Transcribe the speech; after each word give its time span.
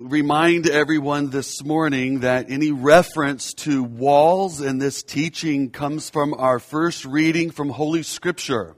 remind 0.00 0.68
everyone 0.68 1.30
this 1.30 1.64
morning 1.64 2.20
that 2.20 2.48
any 2.48 2.70
reference 2.70 3.52
to 3.52 3.82
walls 3.82 4.60
in 4.60 4.78
this 4.78 5.02
teaching 5.02 5.70
comes 5.70 6.08
from 6.08 6.34
our 6.34 6.60
first 6.60 7.04
reading 7.04 7.50
from 7.50 7.68
Holy 7.68 8.04
Scripture. 8.04 8.76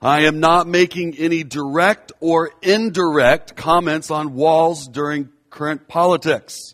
I 0.00 0.26
am 0.26 0.38
not 0.38 0.68
making 0.68 1.16
any 1.16 1.42
direct 1.42 2.12
or 2.20 2.52
indirect 2.62 3.56
comments 3.56 4.12
on 4.12 4.34
walls 4.34 4.86
during 4.86 5.30
current 5.50 5.88
politics. 5.88 6.72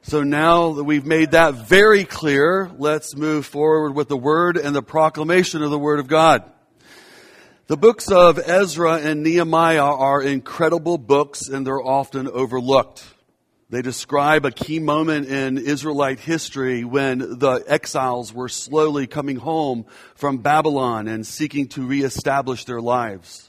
So 0.00 0.22
now 0.22 0.72
that 0.72 0.84
we've 0.84 1.04
made 1.04 1.32
that 1.32 1.52
very 1.52 2.06
clear, 2.06 2.70
let's 2.78 3.14
move 3.14 3.44
forward 3.44 3.94
with 3.94 4.08
the 4.08 4.16
Word 4.16 4.56
and 4.56 4.74
the 4.74 4.82
proclamation 4.82 5.62
of 5.62 5.70
the 5.70 5.78
Word 5.78 6.00
of 6.00 6.08
God. 6.08 6.44
The 7.68 7.76
books 7.76 8.10
of 8.10 8.40
Ezra 8.40 8.96
and 8.96 9.22
Nehemiah 9.22 9.84
are 9.84 10.20
incredible 10.20 10.98
books 10.98 11.46
and 11.46 11.64
they're 11.64 11.80
often 11.80 12.26
overlooked. 12.26 13.04
They 13.70 13.82
describe 13.82 14.44
a 14.44 14.50
key 14.50 14.80
moment 14.80 15.28
in 15.28 15.58
Israelite 15.58 16.18
history 16.18 16.82
when 16.82 17.38
the 17.38 17.64
exiles 17.68 18.34
were 18.34 18.48
slowly 18.48 19.06
coming 19.06 19.36
home 19.36 19.86
from 20.16 20.38
Babylon 20.38 21.06
and 21.06 21.24
seeking 21.24 21.68
to 21.68 21.86
reestablish 21.86 22.64
their 22.64 22.80
lives. 22.80 23.48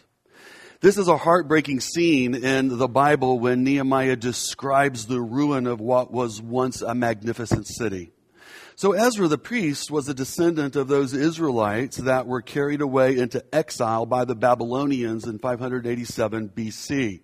This 0.80 1.00
is 1.00 1.08
a 1.08 1.18
heartbreaking 1.18 1.80
scene 1.80 2.36
in 2.36 2.78
the 2.78 2.88
Bible 2.88 3.40
when 3.40 3.64
Nehemiah 3.64 4.16
describes 4.16 5.08
the 5.08 5.22
ruin 5.22 5.66
of 5.66 5.82
what 5.82 6.12
was 6.12 6.40
once 6.40 6.84
a 6.84 6.94
magnificent 6.94 7.66
city. 7.66 8.13
So 8.76 8.94
Ezra 8.94 9.28
the 9.28 9.38
priest 9.38 9.92
was 9.92 10.10
a 10.10 10.16
descendant 10.16 10.76
of 10.76 10.88
those 10.88 11.14
Israelites 11.14 11.98
that 11.98 12.26
were 12.26 12.42
carried 12.42 12.82
away 12.82 13.18
into 13.18 13.44
exile 13.54 14.08
by 14.08 14.26
the 14.26 14.36
Babylonians 14.36 15.28
in 15.28 15.38
587 15.38 16.50
BC. 16.50 17.22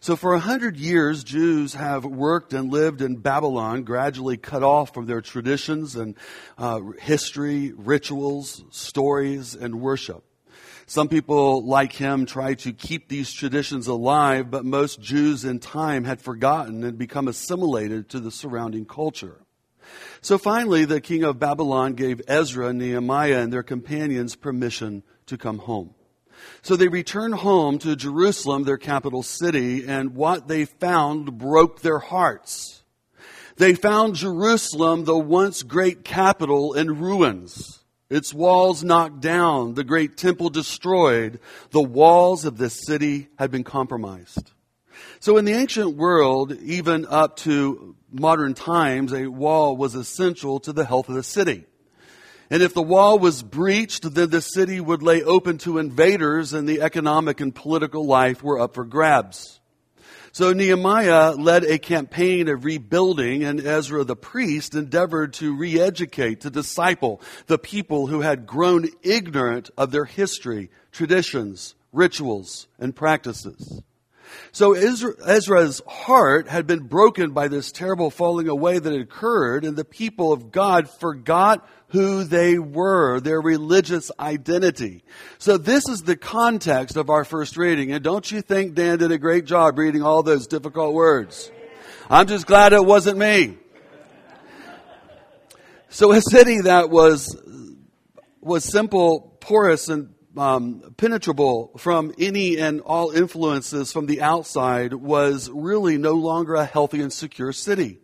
So 0.00 0.14
for 0.14 0.34
a 0.34 0.38
hundred 0.38 0.76
years, 0.76 1.24
Jews 1.24 1.74
have 1.74 2.04
worked 2.04 2.52
and 2.52 2.72
lived 2.72 3.02
in 3.02 3.16
Babylon, 3.16 3.82
gradually 3.82 4.36
cut 4.36 4.62
off 4.62 4.94
from 4.94 5.06
their 5.06 5.20
traditions 5.20 5.96
and 5.96 6.14
uh, 6.56 6.80
history, 7.00 7.72
rituals, 7.72 8.64
stories, 8.70 9.56
and 9.56 9.80
worship. 9.80 10.24
Some 10.86 11.08
people, 11.08 11.66
like 11.66 11.92
him, 11.92 12.26
try 12.26 12.54
to 12.54 12.72
keep 12.72 13.08
these 13.08 13.32
traditions 13.32 13.86
alive, 13.86 14.50
but 14.50 14.64
most 14.64 15.00
Jews 15.00 15.44
in 15.44 15.58
time 15.58 16.04
had 16.04 16.20
forgotten 16.20 16.84
and 16.84 16.98
become 16.98 17.28
assimilated 17.28 18.10
to 18.10 18.20
the 18.20 18.30
surrounding 18.30 18.84
culture. 18.84 19.40
So 20.20 20.38
finally, 20.38 20.84
the 20.84 21.00
king 21.00 21.24
of 21.24 21.38
Babylon 21.38 21.94
gave 21.94 22.20
Ezra, 22.28 22.72
Nehemiah, 22.72 23.40
and 23.40 23.52
their 23.52 23.62
companions 23.62 24.36
permission 24.36 25.02
to 25.26 25.36
come 25.36 25.58
home. 25.58 25.94
So 26.62 26.76
they 26.76 26.88
returned 26.88 27.34
home 27.36 27.78
to 27.80 27.96
Jerusalem, 27.96 28.64
their 28.64 28.78
capital 28.78 29.22
city, 29.22 29.86
and 29.86 30.14
what 30.14 30.48
they 30.48 30.64
found 30.64 31.38
broke 31.38 31.80
their 31.80 31.98
hearts. 31.98 32.82
They 33.56 33.74
found 33.74 34.14
Jerusalem, 34.14 35.04
the 35.04 35.18
once 35.18 35.62
great 35.62 36.04
capital, 36.04 36.72
in 36.72 36.98
ruins. 36.98 37.80
Its 38.08 38.34
walls 38.34 38.84
knocked 38.84 39.20
down, 39.20 39.74
the 39.74 39.84
great 39.84 40.16
temple 40.16 40.50
destroyed. 40.50 41.40
The 41.70 41.82
walls 41.82 42.44
of 42.44 42.58
the 42.58 42.70
city 42.70 43.28
had 43.38 43.50
been 43.50 43.64
compromised. 43.64 44.52
So 45.22 45.36
in 45.36 45.44
the 45.44 45.52
ancient 45.52 45.94
world, 45.94 46.50
even 46.62 47.06
up 47.06 47.36
to 47.36 47.94
modern 48.10 48.54
times, 48.54 49.12
a 49.12 49.28
wall 49.28 49.76
was 49.76 49.94
essential 49.94 50.58
to 50.58 50.72
the 50.72 50.84
health 50.84 51.08
of 51.08 51.14
the 51.14 51.22
city. 51.22 51.64
And 52.50 52.60
if 52.60 52.74
the 52.74 52.82
wall 52.82 53.20
was 53.20 53.44
breached, 53.44 54.14
then 54.14 54.30
the 54.30 54.40
city 54.40 54.80
would 54.80 55.00
lay 55.00 55.22
open 55.22 55.58
to 55.58 55.78
invaders 55.78 56.52
and 56.52 56.68
the 56.68 56.80
economic 56.80 57.40
and 57.40 57.54
political 57.54 58.04
life 58.04 58.42
were 58.42 58.58
up 58.58 58.74
for 58.74 58.84
grabs. 58.84 59.60
So 60.32 60.52
Nehemiah 60.52 61.36
led 61.36 61.62
a 61.62 61.78
campaign 61.78 62.48
of 62.48 62.64
rebuilding 62.64 63.44
and 63.44 63.64
Ezra 63.64 64.02
the 64.02 64.16
priest 64.16 64.74
endeavored 64.74 65.34
to 65.34 65.54
re-educate, 65.54 66.40
to 66.40 66.50
disciple 66.50 67.20
the 67.46 67.58
people 67.58 68.08
who 68.08 68.22
had 68.22 68.44
grown 68.44 68.88
ignorant 69.04 69.70
of 69.78 69.92
their 69.92 70.04
history, 70.04 70.68
traditions, 70.90 71.76
rituals, 71.92 72.66
and 72.80 72.96
practices. 72.96 73.82
So 74.52 74.74
Ezra's 74.74 75.80
heart 75.86 76.48
had 76.48 76.66
been 76.66 76.86
broken 76.86 77.32
by 77.32 77.48
this 77.48 77.72
terrible 77.72 78.10
falling 78.10 78.48
away 78.48 78.78
that 78.78 78.92
had 78.92 79.00
occurred, 79.00 79.64
and 79.64 79.76
the 79.76 79.84
people 79.84 80.32
of 80.32 80.50
God 80.52 80.88
forgot 80.88 81.66
who 81.88 82.24
they 82.24 82.58
were, 82.58 83.20
their 83.20 83.40
religious 83.40 84.10
identity. 84.18 85.04
So 85.38 85.58
this 85.58 85.88
is 85.88 86.02
the 86.02 86.16
context 86.16 86.96
of 86.96 87.10
our 87.10 87.24
first 87.24 87.56
reading. 87.56 87.92
And 87.92 88.02
don't 88.02 88.30
you 88.30 88.40
think 88.40 88.74
Dan 88.74 88.98
did 88.98 89.12
a 89.12 89.18
great 89.18 89.44
job 89.44 89.78
reading 89.78 90.02
all 90.02 90.22
those 90.22 90.46
difficult 90.46 90.94
words? 90.94 91.50
I'm 92.08 92.26
just 92.26 92.46
glad 92.46 92.72
it 92.72 92.84
wasn't 92.84 93.18
me. 93.18 93.58
So 95.90 96.12
a 96.12 96.22
city 96.22 96.62
that 96.62 96.88
was, 96.88 97.36
was 98.40 98.64
simple, 98.64 99.36
porous, 99.40 99.90
and 99.90 100.14
um, 100.36 100.94
penetrable 100.96 101.72
from 101.78 102.14
any 102.18 102.58
and 102.58 102.80
all 102.80 103.10
influences 103.10 103.92
from 103.92 104.06
the 104.06 104.22
outside 104.22 104.94
was 104.94 105.50
really 105.50 105.98
no 105.98 106.12
longer 106.12 106.54
a 106.54 106.64
healthy 106.64 107.00
and 107.00 107.12
secure 107.12 107.52
city. 107.52 107.98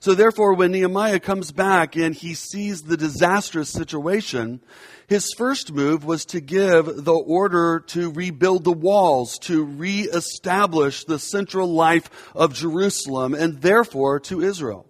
So 0.00 0.14
therefore, 0.14 0.54
when 0.54 0.70
Nehemiah 0.70 1.18
comes 1.18 1.50
back 1.50 1.96
and 1.96 2.14
he 2.14 2.34
sees 2.34 2.82
the 2.82 2.96
disastrous 2.96 3.68
situation, 3.68 4.60
his 5.08 5.32
first 5.36 5.72
move 5.72 6.04
was 6.04 6.24
to 6.26 6.40
give 6.40 7.04
the 7.04 7.14
order 7.14 7.80
to 7.88 8.12
rebuild 8.12 8.62
the 8.62 8.72
walls, 8.72 9.38
to 9.40 9.64
reestablish 9.64 11.04
the 11.04 11.18
central 11.18 11.72
life 11.72 12.10
of 12.34 12.54
Jerusalem 12.54 13.34
and 13.34 13.60
therefore 13.60 14.20
to 14.20 14.40
Israel. 14.40 14.86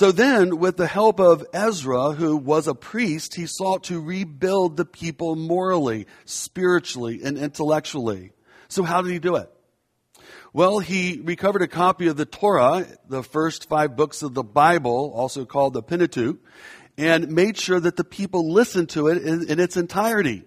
So 0.00 0.12
then, 0.12 0.56
with 0.56 0.78
the 0.78 0.86
help 0.86 1.20
of 1.20 1.44
Ezra, 1.52 2.12
who 2.12 2.34
was 2.34 2.66
a 2.66 2.74
priest, 2.74 3.34
he 3.34 3.44
sought 3.44 3.84
to 3.84 4.00
rebuild 4.00 4.78
the 4.78 4.86
people 4.86 5.36
morally, 5.36 6.06
spiritually, 6.24 7.20
and 7.22 7.36
intellectually. 7.36 8.32
So 8.68 8.82
how 8.82 9.02
did 9.02 9.12
he 9.12 9.18
do 9.18 9.36
it? 9.36 9.50
Well, 10.54 10.78
he 10.78 11.20
recovered 11.22 11.60
a 11.60 11.68
copy 11.68 12.06
of 12.06 12.16
the 12.16 12.24
Torah, 12.24 12.86
the 13.10 13.22
first 13.22 13.68
five 13.68 13.94
books 13.94 14.22
of 14.22 14.32
the 14.32 14.42
Bible, 14.42 15.12
also 15.14 15.44
called 15.44 15.74
the 15.74 15.82
Pentateuch, 15.82 16.38
and 16.96 17.28
made 17.28 17.58
sure 17.58 17.78
that 17.78 17.96
the 17.96 18.02
people 18.02 18.50
listened 18.50 18.88
to 18.88 19.08
it 19.08 19.22
in, 19.22 19.50
in 19.50 19.60
its 19.60 19.76
entirety. 19.76 20.44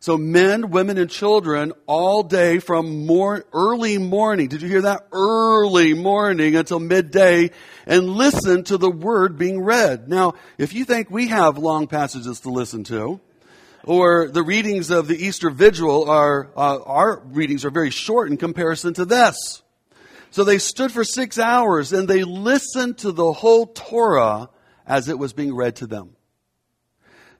So 0.00 0.16
men, 0.16 0.70
women, 0.70 0.96
and 0.96 1.10
children 1.10 1.72
all 1.86 2.22
day 2.22 2.60
from 2.60 3.08
early 3.52 3.98
morning. 3.98 4.48
Did 4.48 4.62
you 4.62 4.68
hear 4.68 4.82
that? 4.82 5.08
Early 5.12 5.94
morning 5.94 6.54
until 6.54 6.78
midday 6.78 7.50
and 7.86 8.08
listen 8.08 8.62
to 8.64 8.78
the 8.78 8.90
word 8.90 9.38
being 9.38 9.60
read. 9.60 10.08
Now, 10.08 10.34
if 10.56 10.72
you 10.72 10.84
think 10.84 11.10
we 11.10 11.28
have 11.28 11.58
long 11.58 11.88
passages 11.88 12.40
to 12.40 12.50
listen 12.50 12.84
to, 12.84 13.20
or 13.84 14.28
the 14.28 14.42
readings 14.42 14.90
of 14.90 15.08
the 15.08 15.16
Easter 15.16 15.50
Vigil 15.50 16.08
are, 16.08 16.50
uh, 16.56 16.78
our 16.82 17.20
readings 17.24 17.64
are 17.64 17.70
very 17.70 17.90
short 17.90 18.30
in 18.30 18.36
comparison 18.36 18.94
to 18.94 19.04
this. 19.04 19.62
So 20.30 20.44
they 20.44 20.58
stood 20.58 20.92
for 20.92 21.04
six 21.04 21.38
hours 21.38 21.92
and 21.92 22.06
they 22.06 22.22
listened 22.22 22.98
to 22.98 23.12
the 23.12 23.32
whole 23.32 23.66
Torah 23.66 24.50
as 24.86 25.08
it 25.08 25.18
was 25.18 25.32
being 25.32 25.54
read 25.54 25.76
to 25.76 25.86
them. 25.86 26.16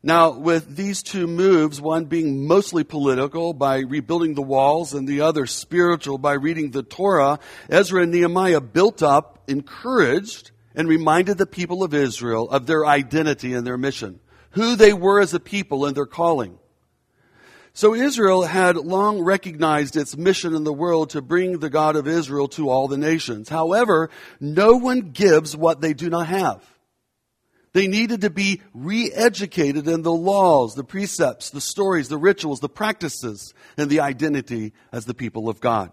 Now, 0.03 0.39
with 0.39 0.77
these 0.77 1.03
two 1.03 1.27
moves, 1.27 1.81
one 1.81 2.05
being 2.05 2.47
mostly 2.47 2.85
political 2.85 3.53
by 3.53 3.79
rebuilding 3.81 4.35
the 4.35 4.43
walls 4.43 4.95
and 4.95 5.09
the 5.09 5.23
other 5.23 5.45
spiritual 5.45 6.19
by 6.19 6.35
reading 6.35 6.71
the 6.71 6.85
Torah, 6.85 7.41
Ezra 7.69 8.03
and 8.03 8.13
Nehemiah 8.13 8.61
built 8.61 9.03
up, 9.03 9.43
encouraged, 9.49 10.53
and 10.75 10.89
reminded 10.89 11.37
the 11.37 11.47
people 11.47 11.83
of 11.83 11.95
Israel 11.95 12.49
of 12.49 12.67
their 12.67 12.87
identity 12.87 13.53
and 13.53 13.67
their 13.67 13.77
mission, 13.77 14.21
who 14.51 14.77
they 14.77 14.93
were 14.93 15.21
as 15.21 15.35
a 15.35 15.41
people 15.41 15.85
and 15.85 15.97
their 15.97 16.07
calling. 16.07 16.59
So 17.73 17.95
Israel 17.95 18.43
had 18.43 18.77
long 18.77 19.21
recognized 19.21 19.97
its 19.97 20.17
mission 20.17 20.55
in 20.55 20.63
the 20.63 20.73
world 20.73 21.11
to 21.11 21.23
bring 21.23 21.59
the 21.59 21.71
God 21.71 21.97
of 21.97 22.07
Israel 22.07 22.49
to 22.49 22.71
all 22.71 22.87
the 22.87 22.97
nations. 22.97 23.49
However, 23.49 24.11
no 24.41 24.77
one 24.77 25.11
gives 25.13 25.57
what 25.57 25.81
they 25.81 25.93
do 25.93 26.09
not 26.09 26.29
have. 26.29 26.78
They 27.79 27.87
needed 27.87 28.23
to 28.23 28.31
be 28.31 28.61
re-educated 28.75 29.87
in 29.87 30.03
the 30.03 30.11
laws, 30.11 30.75
the 30.75 30.83
precepts, 30.83 31.51
the 31.51 31.61
stories, 31.61 32.09
the 32.09 32.19
rituals, 32.19 32.59
the 32.59 32.69
practices, 32.69 33.55
and 33.77 33.89
the 33.89 34.01
identity 34.01 34.73
as 34.91 35.05
the 35.05 35.15
people 35.15 35.49
of 35.49 35.61
God. 35.61 35.93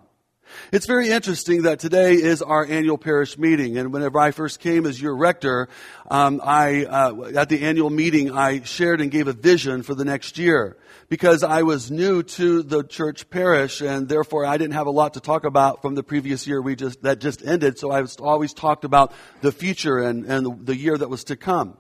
It's 0.72 0.86
very 0.86 1.10
interesting 1.10 1.64
that 1.64 1.80
today 1.80 2.14
is 2.14 2.42
our 2.42 2.66
annual 2.66 2.98
parish 2.98 3.38
meeting, 3.38 3.78
and 3.78 3.92
whenever 3.92 4.20
I 4.20 4.32
first 4.32 4.60
came 4.60 4.86
as 4.86 5.02
your 5.02 5.16
rector, 5.16 5.70
um, 6.10 6.42
I 6.44 6.86
uh, 6.86 7.32
at 7.36 7.50
the 7.50 7.64
annual 7.64 7.90
meeting 7.90 8.32
I 8.32 8.62
shared 8.62 9.02
and 9.02 9.12
gave 9.12 9.28
a 9.28 9.34
vision 9.34 9.84
for 9.84 9.96
the 9.96 10.06
next 10.06 10.38
year 10.38 10.78
because 11.10 11.44
I 11.44 11.64
was 11.64 11.92
new 11.92 12.24
to 12.24 12.64
the 12.64 12.84
church 12.84 13.30
parish, 13.30 13.82
and 13.82 14.08
therefore 14.08 14.46
I 14.46 14.58
didn't 14.58 14.74
have 14.74 14.88
a 14.88 14.92
lot 14.92 15.14
to 15.16 15.20
talk 15.20 15.46
about 15.46 15.82
from 15.82 15.96
the 15.96 16.04
previous 16.04 16.48
year 16.48 16.62
we 16.62 16.76
just 16.76 17.02
that 17.04 17.20
just 17.20 17.46
ended. 17.46 17.78
So 17.78 17.92
I 17.92 18.04
always 18.20 18.54
talked 18.54 18.86
about 18.86 19.14
the 19.42 19.52
future 19.52 20.00
and 20.00 20.26
and 20.26 20.46
the, 20.46 20.56
the 20.64 20.76
year 20.76 20.98
that 20.98 21.10
was 21.10 21.24
to 21.26 21.36
come. 21.36 21.78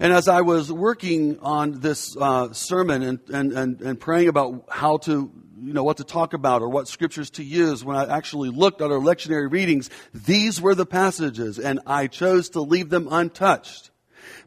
And 0.00 0.12
as 0.12 0.28
I 0.28 0.40
was 0.40 0.72
working 0.72 1.38
on 1.40 1.80
this 1.80 2.16
uh, 2.16 2.52
sermon 2.52 3.02
and, 3.02 3.20
and, 3.30 3.52
and, 3.52 3.80
and 3.80 4.00
praying 4.00 4.28
about 4.28 4.64
how 4.68 4.98
to 4.98 5.30
you 5.60 5.72
know, 5.72 5.84
what 5.84 5.98
to 5.98 6.04
talk 6.04 6.32
about 6.32 6.62
or 6.62 6.68
what 6.68 6.88
scriptures 6.88 7.30
to 7.30 7.44
use, 7.44 7.84
when 7.84 7.96
I 7.96 8.16
actually 8.16 8.50
looked 8.50 8.80
at 8.80 8.90
our 8.90 8.98
lectionary 8.98 9.50
readings, 9.50 9.90
these 10.12 10.60
were 10.60 10.74
the 10.74 10.86
passages 10.86 11.58
and 11.58 11.80
I 11.86 12.06
chose 12.06 12.50
to 12.50 12.60
leave 12.60 12.90
them 12.90 13.08
untouched. 13.10 13.90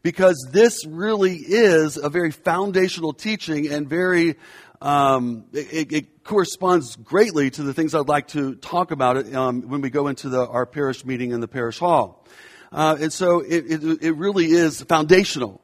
Because 0.02 0.48
this 0.52 0.86
really 0.86 1.36
is 1.36 1.98
a 1.98 2.10
very 2.10 2.32
foundational 2.32 3.14
teaching 3.14 3.68
and 3.68 3.88
very, 3.88 4.36
um, 4.82 5.46
it, 5.54 5.92
it, 5.92 6.24
corresponds 6.24 6.98
greatly 6.98 7.50
to 7.50 7.64
the 7.64 7.74
things 7.74 7.96
I'd 7.96 8.10
like 8.10 8.28
to 8.30 8.56
talk 8.56 8.92
about 8.92 9.16
it, 9.16 9.34
um, 9.34 9.62
when 9.62 9.80
we 9.80 9.90
go 9.90 10.08
into 10.08 10.28
the, 10.28 10.46
our 10.46 10.66
parish 10.66 11.06
meeting 11.06 11.32
in 11.32 11.40
the 11.40 11.48
parish 11.48 11.80
hall. 11.80 12.26
Uh, 12.70 12.98
and 13.00 13.14
so 13.14 13.40
it, 13.40 13.64
it, 13.72 14.04
it 14.04 14.12
really 14.12 14.48
is 14.48 14.82
foundational. 14.82 15.62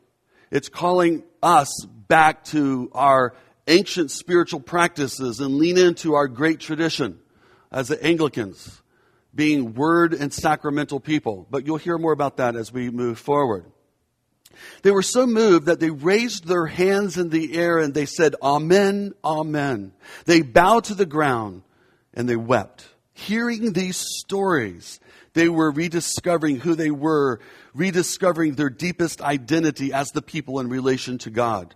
It's 0.51 0.69
calling 0.69 1.23
us 1.41 1.85
back 1.85 2.45
to 2.45 2.89
our 2.93 3.35
ancient 3.67 4.11
spiritual 4.11 4.59
practices 4.59 5.39
and 5.39 5.57
lean 5.57 5.77
into 5.77 6.15
our 6.15 6.27
great 6.27 6.59
tradition 6.59 7.19
as 7.71 7.87
the 7.87 8.03
Anglicans, 8.03 8.81
being 9.33 9.73
word 9.73 10.13
and 10.13 10.31
sacramental 10.31 10.99
people. 10.99 11.47
But 11.49 11.65
you'll 11.65 11.77
hear 11.77 11.97
more 11.97 12.11
about 12.11 12.37
that 12.37 12.55
as 12.55 12.71
we 12.71 12.89
move 12.89 13.17
forward. 13.19 13.65
They 14.83 14.91
were 14.91 15.01
so 15.01 15.25
moved 15.25 15.65
that 15.65 15.79
they 15.79 15.89
raised 15.89 16.45
their 16.45 16.67
hands 16.67 17.17
in 17.17 17.29
the 17.29 17.57
air 17.57 17.79
and 17.79 17.93
they 17.93 18.05
said, 18.05 18.35
Amen, 18.41 19.13
Amen. 19.23 19.93
They 20.25 20.41
bowed 20.41 20.85
to 20.85 20.95
the 20.95 21.05
ground 21.05 21.63
and 22.13 22.29
they 22.29 22.35
wept. 22.35 22.87
Hearing 23.13 23.73
these 23.73 23.97
stories, 23.97 24.99
they 25.33 25.49
were 25.49 25.71
rediscovering 25.71 26.57
who 26.57 26.75
they 26.75 26.91
were, 26.91 27.39
rediscovering 27.73 28.53
their 28.53 28.69
deepest 28.69 29.21
identity 29.21 29.93
as 29.93 30.11
the 30.11 30.21
people 30.21 30.59
in 30.59 30.69
relation 30.69 31.17
to 31.19 31.29
God. 31.29 31.75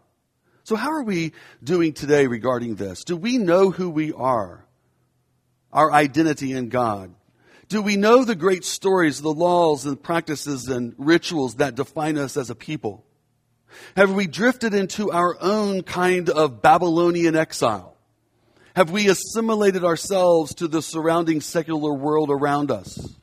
So 0.68 0.76
how 0.76 0.92
are 0.92 1.04
we 1.04 1.32
doing 1.64 1.94
today 1.94 2.28
regarding 2.28 2.76
this? 2.76 3.06
Do 3.06 3.16
we 3.16 3.38
know 3.38 3.72
who 3.72 3.90
we 3.90 4.12
are? 4.12 4.66
Our 5.72 5.94
identity 5.94 6.52
in 6.52 6.68
God? 6.68 7.16
Do 7.70 7.82
we 7.82 7.96
know 7.96 8.26
the 8.26 8.36
great 8.36 8.66
stories, 8.66 9.22
the 9.22 9.34
laws 9.34 9.86
and 9.86 10.04
practices 10.04 10.68
and 10.68 10.94
rituals 10.98 11.56
that 11.56 11.76
define 11.76 12.18
us 12.18 12.36
as 12.36 12.50
a 12.50 12.56
people? 12.56 13.06
Have 13.96 14.12
we 14.12 14.28
drifted 14.28 14.74
into 14.74 15.10
our 15.10 15.38
own 15.40 15.84
kind 15.84 16.30
of 16.30 16.62
Babylonian 16.62 17.38
exile? 17.38 17.96
Have 18.76 18.92
we 18.92 19.08
assimilated 19.08 19.86
ourselves 19.86 20.54
to 20.56 20.68
the 20.68 20.82
surrounding 20.82 21.40
secular 21.40 21.94
world 21.94 22.30
around 22.30 22.72
us? 22.72 23.16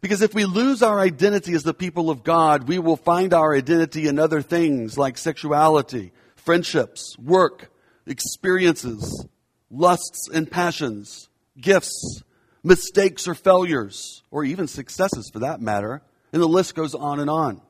Because 0.00 0.22
if 0.22 0.34
we 0.34 0.44
lose 0.44 0.82
our 0.82 0.98
identity 0.98 1.54
as 1.54 1.62
the 1.62 1.72
people 1.72 2.10
of 2.10 2.24
God, 2.24 2.66
we 2.66 2.80
will 2.80 2.96
find 2.96 3.32
our 3.32 3.54
identity 3.54 4.08
in 4.08 4.18
other 4.18 4.42
things 4.42 4.98
like 4.98 5.16
sexuality, 5.18 6.10
friendships, 6.44 7.16
work, 7.18 7.70
experiences, 8.06 9.26
lusts 9.70 10.28
and 10.32 10.50
passions, 10.50 11.28
gifts, 11.60 12.22
mistakes 12.62 13.26
or 13.28 13.34
failures, 13.34 14.22
or 14.30 14.44
even 14.44 14.66
successes 14.66 15.30
for 15.32 15.40
that 15.40 15.60
matter. 15.60 16.02
And 16.32 16.42
the 16.42 16.48
list 16.48 16.74
goes 16.74 16.94
on 16.94 17.20
and 17.20 17.30
on. 17.30 17.60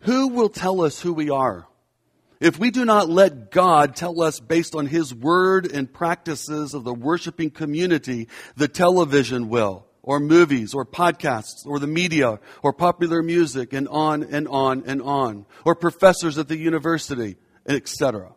Who 0.00 0.28
will 0.28 0.48
tell 0.48 0.80
us 0.80 1.00
who 1.00 1.12
we 1.12 1.30
are? 1.30 1.66
If 2.40 2.58
we 2.58 2.72
do 2.72 2.84
not 2.84 3.08
let 3.08 3.52
God 3.52 3.94
tell 3.94 4.20
us 4.20 4.40
based 4.40 4.74
on 4.74 4.86
His 4.86 5.14
word 5.14 5.70
and 5.70 5.92
practices 5.92 6.74
of 6.74 6.82
the 6.82 6.92
worshiping 6.92 7.50
community, 7.50 8.26
the 8.56 8.66
television 8.66 9.48
will, 9.48 9.86
or 10.02 10.18
movies, 10.18 10.74
or 10.74 10.84
podcasts, 10.84 11.64
or 11.64 11.78
the 11.78 11.86
media, 11.86 12.40
or 12.64 12.72
popular 12.72 13.22
music, 13.22 13.72
and 13.72 13.86
on 13.86 14.24
and 14.24 14.48
on 14.48 14.82
and 14.86 15.00
on, 15.02 15.46
or 15.64 15.76
professors 15.76 16.36
at 16.36 16.48
the 16.48 16.56
university, 16.56 17.36
etc. 17.66 18.32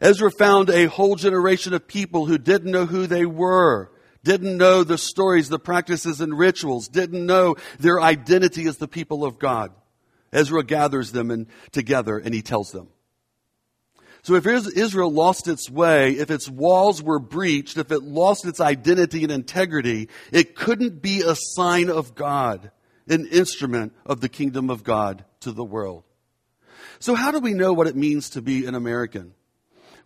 Ezra 0.00 0.30
found 0.30 0.70
a 0.70 0.86
whole 0.86 1.16
generation 1.16 1.74
of 1.74 1.88
people 1.88 2.26
who 2.26 2.38
didn't 2.38 2.70
know 2.70 2.86
who 2.86 3.06
they 3.06 3.26
were, 3.26 3.90
didn't 4.22 4.56
know 4.56 4.84
the 4.84 4.98
stories, 4.98 5.48
the 5.48 5.58
practices 5.58 6.20
and 6.20 6.38
rituals, 6.38 6.88
didn't 6.88 7.24
know 7.24 7.56
their 7.78 8.00
identity 8.00 8.66
as 8.66 8.76
the 8.76 8.88
people 8.88 9.24
of 9.24 9.38
God. 9.38 9.72
Ezra 10.32 10.62
gathers 10.62 11.12
them 11.12 11.30
and 11.30 11.46
together 11.72 12.18
and 12.18 12.34
he 12.34 12.42
tells 12.42 12.70
them. 12.70 12.88
So 14.22 14.34
if 14.34 14.46
Israel 14.46 15.10
lost 15.10 15.48
its 15.48 15.70
way, 15.70 16.12
if 16.12 16.30
its 16.30 16.48
walls 16.48 17.02
were 17.02 17.20
breached, 17.20 17.78
if 17.78 17.90
it 17.90 18.02
lost 18.02 18.44
its 18.44 18.60
identity 18.60 19.22
and 19.22 19.32
integrity, 19.32 20.08
it 20.32 20.54
couldn't 20.54 21.00
be 21.00 21.22
a 21.22 21.34
sign 21.34 21.88
of 21.88 22.14
God, 22.14 22.70
an 23.08 23.26
instrument 23.26 23.94
of 24.04 24.20
the 24.20 24.28
kingdom 24.28 24.68
of 24.68 24.84
God 24.84 25.24
to 25.40 25.52
the 25.52 25.64
world. 25.64 26.04
So 26.98 27.14
how 27.14 27.30
do 27.30 27.38
we 27.40 27.54
know 27.54 27.72
what 27.72 27.86
it 27.86 27.96
means 27.96 28.30
to 28.30 28.42
be 28.42 28.66
an 28.66 28.74
American? 28.74 29.34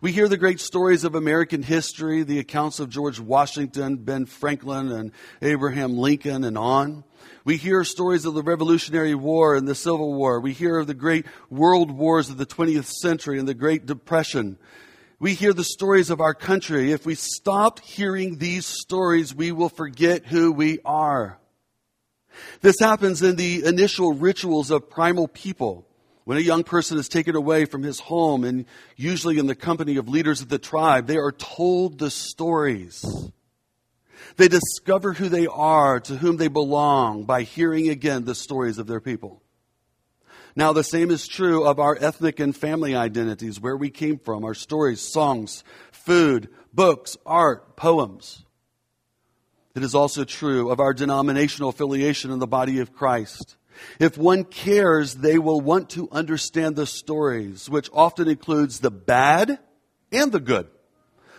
We 0.03 0.11
hear 0.11 0.27
the 0.27 0.35
great 0.35 0.59
stories 0.59 1.05
of 1.05 1.15
American 1.15 1.63
history, 1.63 2.23
the 2.23 2.39
accounts 2.39 2.81
of 2.81 2.89
George 2.89 3.21
Washington, 3.21 3.95
Ben 3.95 4.25
Franklin, 4.25 4.91
and 4.91 5.13
Abraham 5.41 5.97
Lincoln, 5.97 6.43
and 6.43 6.57
on. 6.57 7.05
We 7.45 7.55
hear 7.55 7.85
stories 7.85 8.25
of 8.25 8.33
the 8.33 8.43
Revolutionary 8.43 9.15
War 9.15 9.55
and 9.55 9.65
the 9.65 9.75
Civil 9.75 10.13
War. 10.13 10.41
We 10.41 10.51
hear 10.51 10.77
of 10.77 10.87
the 10.87 10.93
great 10.93 11.25
world 11.49 11.89
wars 11.89 12.29
of 12.29 12.37
the 12.37 12.45
20th 12.45 12.85
century 12.85 13.39
and 13.39 13.47
the 13.47 13.53
Great 13.53 13.85
Depression. 13.85 14.57
We 15.19 15.35
hear 15.35 15.53
the 15.53 15.63
stories 15.63 16.09
of 16.09 16.19
our 16.19 16.33
country. 16.33 16.91
If 16.91 17.05
we 17.05 17.15
stop 17.15 17.79
hearing 17.79 18.39
these 18.39 18.65
stories, 18.65 19.33
we 19.33 19.53
will 19.53 19.69
forget 19.69 20.25
who 20.25 20.51
we 20.51 20.79
are. 20.83 21.39
This 22.59 22.77
happens 22.77 23.21
in 23.21 23.37
the 23.37 23.63
initial 23.65 24.11
rituals 24.11 24.69
of 24.69 24.89
primal 24.89 25.29
people. 25.29 25.87
When 26.25 26.37
a 26.37 26.41
young 26.41 26.63
person 26.63 26.97
is 26.97 27.09
taken 27.09 27.35
away 27.35 27.65
from 27.65 27.83
his 27.83 27.99
home 27.99 28.43
and 28.43 28.65
usually 28.95 29.37
in 29.37 29.47
the 29.47 29.55
company 29.55 29.97
of 29.97 30.07
leaders 30.07 30.41
of 30.41 30.49
the 30.49 30.57
tribe, 30.57 31.07
they 31.07 31.17
are 31.17 31.31
told 31.31 31.99
the 31.99 32.09
stories. 32.09 33.03
They 34.37 34.47
discover 34.47 35.13
who 35.13 35.27
they 35.27 35.47
are, 35.47 35.99
to 35.99 36.15
whom 36.15 36.37
they 36.37 36.47
belong, 36.47 37.25
by 37.25 37.43
hearing 37.43 37.89
again 37.89 38.23
the 38.23 38.35
stories 38.35 38.77
of 38.77 38.87
their 38.87 39.01
people. 39.01 39.43
Now, 40.55 40.71
the 40.71 40.83
same 40.83 41.11
is 41.11 41.27
true 41.27 41.65
of 41.65 41.79
our 41.79 41.97
ethnic 41.99 42.39
and 42.39 42.55
family 42.55 42.95
identities, 42.95 43.59
where 43.59 43.75
we 43.75 43.89
came 43.89 44.19
from, 44.19 44.45
our 44.45 44.53
stories, 44.53 45.01
songs, 45.01 45.63
food, 45.91 46.49
books, 46.73 47.17
art, 47.25 47.75
poems. 47.75 48.45
It 49.75 49.83
is 49.83 49.95
also 49.95 50.23
true 50.23 50.69
of 50.69 50.79
our 50.79 50.93
denominational 50.93 51.69
affiliation 51.69 52.31
in 52.31 52.37
the 52.37 52.47
body 52.47 52.79
of 52.79 52.93
Christ. 52.93 53.57
If 53.99 54.17
one 54.17 54.43
cares, 54.43 55.15
they 55.15 55.37
will 55.37 55.61
want 55.61 55.89
to 55.91 56.09
understand 56.11 56.75
the 56.75 56.85
stories, 56.85 57.69
which 57.69 57.89
often 57.93 58.27
includes 58.27 58.79
the 58.79 58.91
bad 58.91 59.59
and 60.11 60.31
the 60.31 60.39
good, 60.39 60.67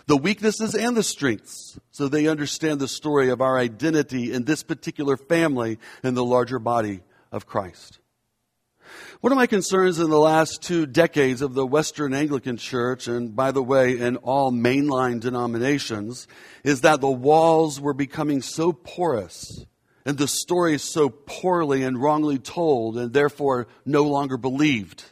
the 0.07 0.17
weaknesses 0.17 0.75
and 0.75 0.95
the 0.95 1.03
strengths, 1.03 1.79
so 1.91 2.07
they 2.07 2.27
understand 2.27 2.79
the 2.79 2.87
story 2.87 3.29
of 3.29 3.41
our 3.41 3.57
identity 3.57 4.31
in 4.31 4.45
this 4.45 4.63
particular 4.63 5.17
family 5.17 5.79
in 6.03 6.13
the 6.13 6.25
larger 6.25 6.59
body 6.59 7.01
of 7.31 7.45
Christ. 7.45 7.99
One 9.21 9.31
of 9.31 9.37
my 9.37 9.47
concerns 9.47 9.97
in 9.97 10.09
the 10.09 10.19
last 10.19 10.61
two 10.61 10.85
decades 10.85 11.41
of 11.41 11.53
the 11.53 11.65
Western 11.65 12.13
Anglican 12.13 12.57
Church, 12.57 13.07
and 13.07 13.35
by 13.35 13.51
the 13.51 13.63
way, 13.63 13.97
in 13.97 14.17
all 14.17 14.51
mainline 14.51 15.19
denominations, 15.19 16.27
is 16.63 16.81
that 16.81 17.01
the 17.01 17.09
walls 17.09 17.81
were 17.81 17.93
becoming 17.93 18.41
so 18.41 18.71
porous 18.71 19.65
and 20.05 20.17
the 20.17 20.27
story 20.27 20.75
is 20.75 20.83
so 20.83 21.09
poorly 21.09 21.83
and 21.83 22.01
wrongly 22.01 22.37
told 22.37 22.97
and 22.97 23.11
therefore 23.11 23.67
no 23.85 24.03
longer 24.03 24.37
believed 24.37 25.03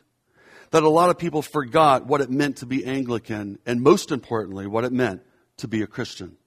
that 0.71 0.83
a 0.83 0.89
lot 0.89 1.09
of 1.09 1.17
people 1.17 1.41
forgot 1.41 2.05
what 2.05 2.21
it 2.21 2.29
meant 2.29 2.57
to 2.57 2.65
be 2.65 2.85
Anglican 2.85 3.59
and 3.65 3.81
most 3.81 4.11
importantly, 4.11 4.67
what 4.67 4.83
it 4.83 4.91
meant 4.91 5.21
to 5.57 5.67
be 5.67 5.81
a 5.81 5.87
Christian. 5.87 6.37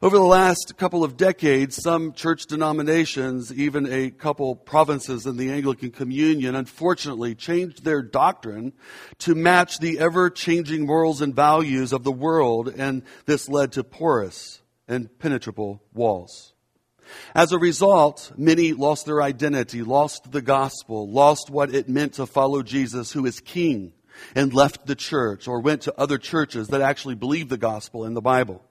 Over 0.00 0.16
the 0.16 0.24
last 0.24 0.76
couple 0.76 1.04
of 1.04 1.16
decades, 1.16 1.76
some 1.76 2.12
church 2.12 2.46
denominations, 2.46 3.52
even 3.52 3.90
a 3.92 4.10
couple 4.10 4.56
provinces 4.56 5.26
in 5.26 5.36
the 5.36 5.50
Anglican 5.50 5.90
Communion, 5.90 6.54
unfortunately 6.54 7.34
changed 7.34 7.84
their 7.84 8.02
doctrine 8.02 8.72
to 9.18 9.34
match 9.34 9.78
the 9.78 9.98
ever 9.98 10.30
changing 10.30 10.86
morals 10.86 11.20
and 11.20 11.34
values 11.34 11.92
of 11.92 12.04
the 12.04 12.12
world, 12.12 12.72
and 12.76 13.02
this 13.26 13.48
led 13.48 13.72
to 13.72 13.84
porous 13.84 14.62
and 14.86 15.18
penetrable 15.18 15.82
walls. 15.92 16.54
As 17.34 17.52
a 17.52 17.58
result, 17.58 18.32
many 18.36 18.72
lost 18.72 19.06
their 19.06 19.22
identity, 19.22 19.82
lost 19.82 20.30
the 20.32 20.42
gospel, 20.42 21.10
lost 21.10 21.50
what 21.50 21.74
it 21.74 21.88
meant 21.88 22.14
to 22.14 22.26
follow 22.26 22.62
Jesus, 22.62 23.12
who 23.12 23.26
is 23.26 23.40
king, 23.40 23.92
and 24.34 24.52
left 24.52 24.86
the 24.86 24.94
church 24.94 25.48
or 25.48 25.60
went 25.60 25.82
to 25.82 25.94
other 25.98 26.18
churches 26.18 26.68
that 26.68 26.80
actually 26.80 27.14
believed 27.14 27.50
the 27.50 27.56
gospel 27.56 28.04
in 28.04 28.14
the 28.14 28.20
Bible. 28.20 28.62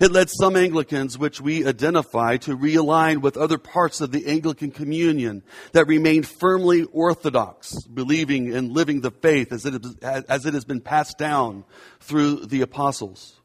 It 0.00 0.12
led 0.12 0.30
some 0.30 0.56
Anglicans, 0.56 1.18
which 1.18 1.40
we 1.40 1.66
identify, 1.66 2.36
to 2.38 2.56
realign 2.56 3.20
with 3.20 3.36
other 3.36 3.58
parts 3.58 4.00
of 4.00 4.12
the 4.12 4.26
Anglican 4.26 4.70
communion 4.70 5.42
that 5.72 5.86
remained 5.86 6.28
firmly 6.28 6.84
orthodox, 6.84 7.82
believing 7.86 8.54
and 8.54 8.72
living 8.72 9.00
the 9.00 9.10
faith 9.10 9.52
as 9.52 9.66
it, 9.66 9.84
as 10.02 10.46
it 10.46 10.54
has 10.54 10.64
been 10.64 10.80
passed 10.80 11.18
down 11.18 11.64
through 12.00 12.46
the 12.46 12.60
apostles. 12.62 13.40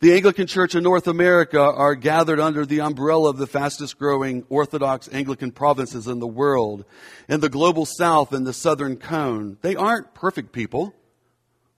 The 0.00 0.14
Anglican 0.14 0.46
Church 0.46 0.74
in 0.74 0.82
North 0.82 1.06
America 1.06 1.60
are 1.60 1.94
gathered 1.94 2.40
under 2.40 2.64
the 2.64 2.80
umbrella 2.80 3.30
of 3.30 3.38
the 3.38 3.46
fastest 3.46 3.98
growing 3.98 4.44
Orthodox 4.48 5.08
Anglican 5.12 5.50
provinces 5.50 6.06
in 6.06 6.18
the 6.18 6.26
world. 6.26 6.84
In 7.28 7.40
the 7.40 7.48
global 7.48 7.86
south 7.86 8.32
and 8.32 8.46
the 8.46 8.52
southern 8.52 8.96
cone, 8.96 9.58
they 9.62 9.76
aren't 9.76 10.14
perfect 10.14 10.52
people. 10.52 10.94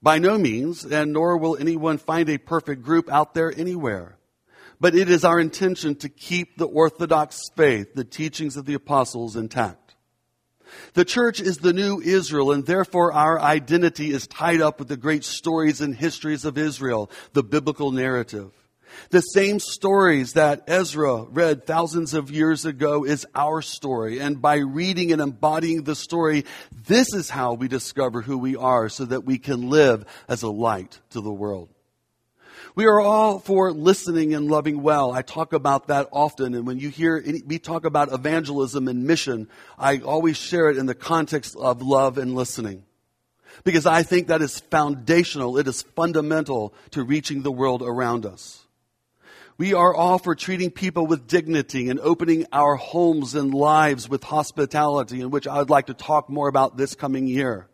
By 0.03 0.17
no 0.17 0.37
means, 0.37 0.83
and 0.83 1.13
nor 1.13 1.37
will 1.37 1.57
anyone 1.57 1.97
find 1.97 2.29
a 2.29 2.37
perfect 2.37 2.81
group 2.83 3.09
out 3.11 3.33
there 3.33 3.53
anywhere. 3.55 4.17
But 4.79 4.95
it 4.95 5.09
is 5.09 5.23
our 5.23 5.39
intention 5.39 5.95
to 5.97 6.09
keep 6.09 6.57
the 6.57 6.65
Orthodox 6.65 7.49
faith, 7.55 7.93
the 7.93 8.03
teachings 8.03 8.57
of 8.57 8.65
the 8.65 8.73
apostles 8.73 9.35
intact. 9.35 9.80
The 10.93 11.05
church 11.05 11.39
is 11.39 11.57
the 11.57 11.73
new 11.73 12.01
Israel, 12.01 12.51
and 12.51 12.65
therefore 12.65 13.13
our 13.13 13.39
identity 13.39 14.11
is 14.11 14.27
tied 14.27 14.61
up 14.61 14.79
with 14.79 14.87
the 14.87 14.97
great 14.97 15.23
stories 15.23 15.81
and 15.81 15.95
histories 15.95 16.45
of 16.45 16.57
Israel, 16.57 17.09
the 17.33 17.43
biblical 17.43 17.91
narrative. 17.91 18.51
The 19.09 19.21
same 19.21 19.59
stories 19.59 20.33
that 20.33 20.63
Ezra 20.67 21.23
read 21.23 21.65
thousands 21.65 22.13
of 22.13 22.31
years 22.31 22.65
ago 22.65 23.05
is 23.05 23.25
our 23.33 23.61
story. 23.61 24.19
And 24.19 24.41
by 24.41 24.57
reading 24.57 25.11
and 25.11 25.21
embodying 25.21 25.83
the 25.83 25.95
story, 25.95 26.45
this 26.87 27.13
is 27.13 27.29
how 27.29 27.53
we 27.53 27.67
discover 27.67 28.21
who 28.21 28.37
we 28.37 28.55
are 28.55 28.89
so 28.89 29.05
that 29.05 29.25
we 29.25 29.37
can 29.37 29.69
live 29.69 30.05
as 30.27 30.43
a 30.43 30.49
light 30.49 30.99
to 31.11 31.21
the 31.21 31.31
world. 31.31 31.69
We 32.75 32.85
are 32.85 32.99
all 32.99 33.39
for 33.39 33.71
listening 33.71 34.33
and 34.33 34.49
loving 34.49 34.81
well. 34.81 35.11
I 35.11 35.21
talk 35.21 35.53
about 35.53 35.87
that 35.87 36.07
often. 36.11 36.53
And 36.53 36.65
when 36.65 36.79
you 36.79 36.89
hear 36.89 37.21
me 37.21 37.59
talk 37.59 37.85
about 37.85 38.11
evangelism 38.11 38.87
and 38.87 39.05
mission, 39.05 39.49
I 39.77 39.99
always 39.99 40.37
share 40.37 40.69
it 40.69 40.77
in 40.77 40.85
the 40.85 40.95
context 40.95 41.55
of 41.57 41.81
love 41.81 42.17
and 42.17 42.35
listening. 42.35 42.83
Because 43.63 43.85
I 43.85 44.03
think 44.03 44.27
that 44.27 44.41
is 44.41 44.59
foundational. 44.59 45.57
It 45.57 45.67
is 45.67 45.81
fundamental 45.81 46.73
to 46.91 47.03
reaching 47.03 47.43
the 47.43 47.51
world 47.51 47.81
around 47.81 48.25
us. 48.25 48.65
We 49.57 49.73
are 49.73 49.93
all 49.93 50.17
for 50.17 50.33
treating 50.33 50.71
people 50.71 51.05
with 51.05 51.27
dignity 51.27 51.89
and 51.89 51.99
opening 51.99 52.47
our 52.51 52.77
homes 52.77 53.35
and 53.35 53.53
lives 53.53 54.09
with 54.09 54.23
hospitality, 54.23 55.21
in 55.21 55.29
which 55.29 55.45
I 55.45 55.59
would 55.59 55.69
like 55.69 55.87
to 55.87 55.93
talk 55.93 56.29
more 56.29 56.47
about 56.47 56.77
this 56.77 56.95
coming 56.95 57.27
year. 57.27 57.67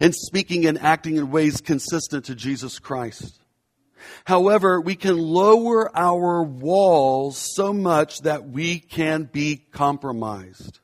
And 0.00 0.14
speaking 0.14 0.66
and 0.66 0.78
acting 0.78 1.16
in 1.16 1.32
ways 1.32 1.60
consistent 1.60 2.26
to 2.26 2.36
Jesus 2.36 2.78
Christ. 2.78 3.40
However, 4.24 4.80
we 4.80 4.94
can 4.94 5.18
lower 5.18 5.94
our 5.96 6.42
walls 6.42 7.36
so 7.36 7.72
much 7.72 8.20
that 8.22 8.48
we 8.48 8.78
can 8.78 9.24
be 9.24 9.56
compromised. 9.72 10.80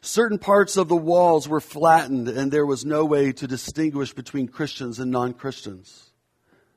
Certain 0.00 0.38
parts 0.38 0.76
of 0.76 0.88
the 0.88 0.96
walls 0.96 1.48
were 1.48 1.60
flattened 1.60 2.28
and 2.28 2.50
there 2.50 2.66
was 2.66 2.84
no 2.84 3.04
way 3.04 3.32
to 3.32 3.46
distinguish 3.46 4.12
between 4.12 4.48
Christians 4.48 4.98
and 4.98 5.10
non-Christians. 5.10 6.10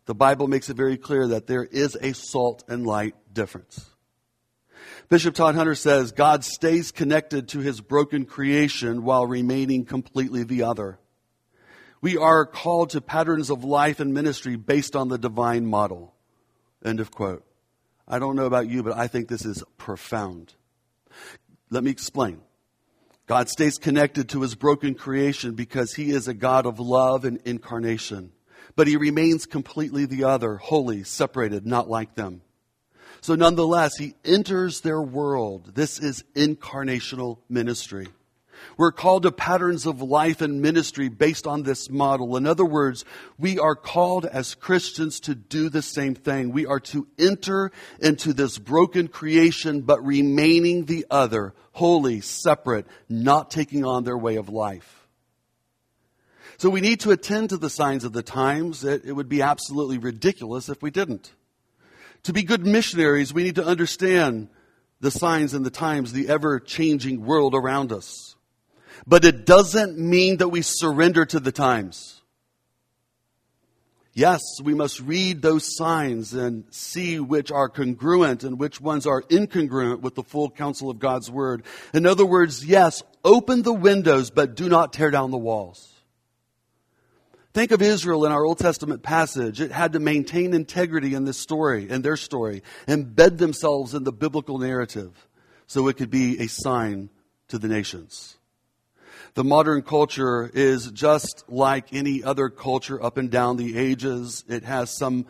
The 0.06 0.14
Bible 0.14 0.48
makes 0.48 0.70
it 0.70 0.78
very 0.78 0.98
clear 0.98 1.28
that 1.30 1.48
there 1.48 1.64
is 1.64 1.98
a 2.00 2.14
salt 2.14 2.64
and 2.68 2.86
light 2.86 3.16
difference. 3.34 3.90
Bishop 5.10 5.34
Todd 5.34 5.56
Hunter 5.56 5.76
says 5.76 6.12
God 6.12 6.44
stays 6.44 6.92
connected 6.92 7.48
to 7.50 7.60
his 7.60 7.82
broken 7.82 8.26
creation 8.26 9.04
while 9.04 9.26
remaining 9.26 9.86
completely 9.86 10.44
the 10.44 10.64
other. 10.64 11.00
We 12.02 12.18
are 12.18 12.46
called 12.46 12.92
to 12.92 13.02
patterns 13.02 13.50
of 13.50 13.64
life 13.64 14.00
and 14.00 14.14
ministry 14.14 14.56
based 14.56 14.96
on 14.96 15.08
the 15.08 15.18
divine 15.18 15.66
model. 15.66 16.14
End 16.84 17.00
of 17.00 17.12
quote. 17.12 17.44
I 18.08 18.20
don't 18.20 18.36
know 18.36 18.46
about 18.46 18.70
you, 18.70 18.84
but 18.84 18.96
I 18.96 19.08
think 19.08 19.28
this 19.28 19.46
is 19.46 19.64
profound. 19.78 20.54
Let 21.72 21.84
me 21.84 21.92
explain. 21.92 22.42
God 23.28 23.50
stays 23.50 23.80
connected 23.80 24.30
to 24.30 24.42
his 24.42 24.54
broken 24.54 24.94
creation 24.94 25.56
because 25.56 25.96
he 25.96 26.12
is 26.12 26.28
a 26.28 26.34
God 26.34 26.68
of 26.68 26.80
love 26.80 27.26
and 27.26 27.40
incarnation. 27.44 28.32
But 28.76 28.88
he 28.88 28.98
remains 28.98 29.46
completely 29.48 30.06
the 30.06 30.26
other, 30.26 30.58
holy, 30.58 31.04
separated, 31.04 31.66
not 31.66 31.90
like 31.90 32.14
them. 32.14 32.42
So 33.22 33.34
nonetheless, 33.34 33.98
he 33.98 34.14
enters 34.24 34.82
their 34.82 35.02
world. 35.02 35.74
This 35.74 35.98
is 35.98 36.24
incarnational 36.36 37.40
ministry. 37.50 38.08
We're 38.78 38.92
called 38.92 39.24
to 39.24 39.32
patterns 39.32 39.86
of 39.86 40.02
life 40.02 40.42
and 40.42 40.62
ministry 40.62 41.10
based 41.10 41.48
on 41.48 41.64
this 41.64 41.90
model. 41.90 42.38
In 42.38 42.46
other 42.46 42.66
words, 42.66 43.06
we 43.38 43.60
are 43.60 43.76
called 43.76 44.26
as 44.26 44.56
Christians 44.56 45.20
to 45.22 45.36
do 45.36 45.70
the 45.70 45.82
same 45.82 46.16
thing. 46.16 46.52
We 46.52 46.66
are 46.66 46.80
to 46.82 47.08
enter 47.18 47.72
into 48.00 48.34
this 48.34 48.58
broken 48.58 49.08
creation, 49.08 49.82
but 49.82 50.06
remaining 50.06 50.86
the 50.86 51.06
other, 51.10 51.54
holy, 51.72 52.22
separate, 52.22 52.86
not 53.10 53.52
taking 53.52 53.86
on 53.86 54.04
their 54.04 54.18
way 54.18 54.36
of 54.36 54.50
life. 54.50 55.08
So 56.58 56.70
we 56.70 56.82
need 56.82 57.02
to 57.02 57.12
attend 57.12 57.50
to 57.50 57.58
the 57.58 57.70
signs 57.70 58.04
of 58.04 58.14
the 58.14 58.24
times. 58.24 58.84
It, 58.84 59.04
it 59.06 59.12
would 59.12 59.30
be 59.30 59.42
absolutely 59.42 59.98
ridiculous 59.98 60.70
if 60.70 60.82
we 60.82 60.92
didn't. 60.92 61.32
To 62.24 62.34
be 62.34 62.44
good 62.44 62.66
missionaries, 62.66 63.34
we 63.34 63.44
need 63.44 63.56
to 63.56 63.66
understand 63.66 64.50
the 65.00 65.12
signs 65.12 65.54
and 65.54 65.66
the 65.66 65.70
times, 65.70 66.14
the 66.14 66.30
ever 66.30 66.60
changing 66.60 67.26
world 67.26 67.54
around 67.54 67.92
us. 67.92 68.35
But 69.08 69.26
it 69.26 69.46
doesn't 69.46 69.98
mean 69.98 70.38
that 70.38 70.50
we 70.50 70.62
surrender 70.62 71.26
to 71.26 71.40
the 71.40 71.52
times. 71.52 72.22
Yes, 74.14 74.42
we 74.64 74.74
must 74.74 75.02
read 75.02 75.42
those 75.42 75.76
signs 75.76 76.34
and 76.34 76.64
see 76.70 77.20
which 77.20 77.52
are 77.52 77.68
congruent 77.68 78.46
and 78.46 78.58
which 78.58 78.80
ones 78.80 79.06
are 79.06 79.22
incongruent 79.24 80.00
with 80.00 80.16
the 80.16 80.24
full 80.24 80.50
counsel 80.50 80.90
of 80.90 81.00
God's 81.00 81.30
word. 81.30 81.64
In 81.94 82.06
other 82.06 82.26
words, 82.26 82.66
yes, 82.66 83.04
open 83.26 83.64
the 83.64 83.74
windows, 83.74 84.32
but 84.32 84.56
do 84.56 84.70
not 84.70 84.94
tear 84.94 85.12
down 85.12 85.32
the 85.32 85.38
walls. 85.38 85.92
Think 87.54 87.72
of 87.72 87.82
Israel 87.82 88.26
in 88.26 88.32
our 88.32 88.46
Old 88.46 88.60
Testament 88.60 89.04
passage. 89.04 89.60
It 89.60 89.74
had 89.74 89.94
to 89.94 90.00
maintain 90.00 90.54
integrity 90.54 91.14
in 91.14 91.26
this 91.26 91.38
story, 91.38 91.90
in 91.90 92.02
their 92.02 92.18
story, 92.18 92.64
embed 92.88 93.38
themselves 93.38 93.94
in 93.94 94.06
the 94.06 94.14
biblical 94.14 94.60
narrative 94.60 95.28
so 95.68 95.90
it 95.90 95.98
could 95.98 96.10
be 96.10 96.40
a 96.40 96.48
sign 96.48 97.10
to 97.50 97.58
the 97.58 97.68
nations. 97.68 98.38
The 99.36 99.44
modern 99.44 99.82
culture 99.82 100.50
is 100.54 100.90
just 100.92 101.44
like 101.50 101.94
any 101.94 102.24
other 102.24 102.48
culture 102.48 103.04
up 103.04 103.18
and 103.18 103.30
down 103.30 103.58
the 103.58 103.78
ages. 103.78 104.46
It 104.48 104.64
has 104.64 104.90
some 104.90 105.26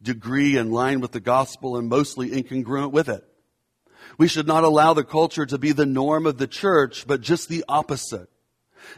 degree 0.00 0.56
in 0.56 0.70
line 0.70 1.00
with 1.00 1.12
the 1.12 1.20
gospel 1.20 1.76
and 1.76 1.86
mostly 1.86 2.30
incongruent 2.30 2.92
with 2.92 3.10
it. 3.10 3.22
We 4.16 4.26
should 4.26 4.46
not 4.46 4.64
allow 4.64 4.94
the 4.94 5.04
culture 5.04 5.44
to 5.44 5.58
be 5.58 5.72
the 5.72 5.84
norm 5.84 6.24
of 6.24 6.38
the 6.38 6.46
church, 6.46 7.06
but 7.06 7.20
just 7.20 7.50
the 7.50 7.62
opposite. 7.68 8.30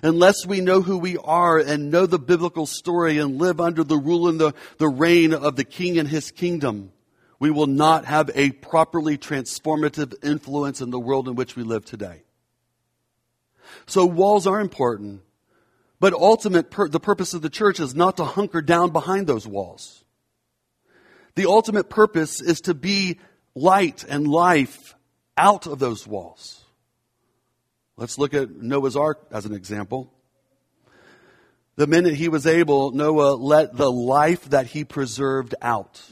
Unless 0.05 0.47
we 0.47 0.61
know 0.61 0.83
who 0.83 0.99
we 0.99 1.17
are 1.19 1.59
and 1.59 1.91
know 1.91 2.07
the 2.07 2.19
biblical 2.21 2.67
story 2.67 3.19
and 3.19 3.39
live 3.39 3.61
under 3.61 3.83
the 3.83 3.99
rule 3.99 4.29
and 4.29 4.41
the, 4.41 4.55
the 4.79 4.89
reign 4.89 5.35
of 5.35 5.57
the 5.57 5.65
king 5.65 5.99
and 5.99 6.09
his 6.09 6.31
kingdom, 6.31 6.93
we 7.41 7.51
will 7.51 7.67
not 7.67 8.05
have 8.05 8.31
a 8.37 8.53
properly 8.53 9.19
transformative 9.19 10.15
influence 10.25 10.81
in 10.81 10.91
the 10.91 11.01
world 11.01 11.27
in 11.27 11.35
which 11.35 11.57
we 11.57 11.65
live 11.65 11.85
today. 11.85 12.23
So 13.87 14.07
walls 14.07 14.47
are 14.47 14.61
important. 14.61 15.23
But 15.99 16.13
ultimate, 16.13 16.71
pur- 16.71 16.89
the 16.89 17.01
purpose 17.01 17.35
of 17.35 17.43
the 17.43 17.51
church 17.51 17.81
is 17.81 17.95
not 17.95 18.19
to 18.19 18.25
hunker 18.25 18.61
down 18.61 18.91
behind 18.91 19.27
those 19.27 19.47
walls. 19.47 20.05
The 21.35 21.47
ultimate 21.47 21.89
purpose 21.89 22.41
is 22.41 22.63
to 22.63 22.75
be 22.75 23.19
light 23.55 24.05
and 24.09 24.27
life 24.27 24.95
out 25.37 25.67
of 25.67 25.79
those 25.79 26.07
walls. 26.07 26.63
Let's 27.97 28.19
look 28.19 28.35
at 28.35 28.51
Noah's 28.51 28.97
Ark 28.97 29.27
as 29.31 29.47
an 29.47 29.55
example. 29.55 30.13
The 31.77 31.87
minute 31.87 32.15
he 32.15 32.29
was 32.29 32.47
able, 32.47 32.93
Noah 32.93 33.35
let 33.35 33.77
the 33.77 33.91
life 33.91 34.51
that 34.51 34.67
he 34.67 34.85
preserved 34.85 35.55
out. 35.61 36.03